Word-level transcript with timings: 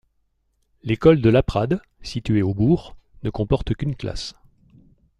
L'école 0.81 1.21
de 1.21 1.29
Laprade, 1.29 1.79
située 2.01 2.41
au 2.41 2.55
bourg, 2.55 2.95
ne 3.21 3.29
comporte 3.29 3.75
qu'une 3.75 3.95
classe. 3.95 4.33